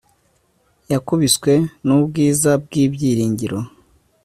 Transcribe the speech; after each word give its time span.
Yakubiswe 0.91 1.53
nubwiza 1.85 2.51
bwibyiringiro 2.63 3.57